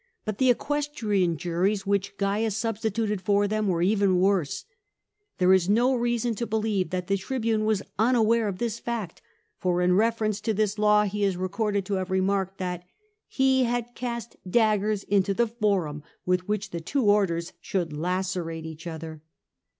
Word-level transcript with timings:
But 0.25 0.39
the 0.39 0.49
equestrian 0.49 1.37
juries 1.37 1.85
which 1.85 2.17
Cains 2.17 2.57
sub 2.57 2.77
stituted 2.79 3.21
for 3.21 3.47
them 3.47 3.67
were 3.67 3.83
even 3.83 4.17
worse: 4.19 4.65
there 5.37 5.53
is 5.53 5.69
no 5.69 5.93
reason 5.93 6.33
to 6.37 6.47
believe 6.47 6.89
that 6.89 7.05
the 7.05 7.17
tribune 7.17 7.65
was 7.65 7.83
unaware 7.99 8.47
of 8.47 8.57
this 8.57 8.79
fact, 8.79 9.21
for 9.59 9.79
in 9.79 9.93
reference 9.93 10.41
to 10.41 10.55
this 10.55 10.79
law 10.79 11.03
he 11.03 11.23
is 11.23 11.37
recorded 11.37 11.85
to 11.85 11.93
have 12.01 12.09
remarked 12.09 12.57
that 12.57 12.83
''he 13.29 13.65
had 13.65 13.93
cast 13.93 14.35
daggers 14.49 15.03
into 15.03 15.35
the 15.35 15.45
Forum 15.47 16.01
with 16.25 16.47
which 16.47 16.71
the 16.71 16.81
two 16.81 17.03
orders 17.05 17.53
should 17.61 17.93
lacerate 17.93 18.65
each 18.65 18.87
other." 18.87 19.21